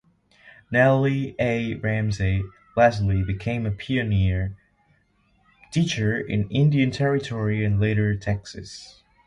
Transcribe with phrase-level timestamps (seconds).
[0.71, 1.75] Nellie A.
[1.75, 2.41] Ramsey
[2.75, 4.57] Leslie became a pioneer
[5.69, 9.03] teacher in Indian Territory and later Texas.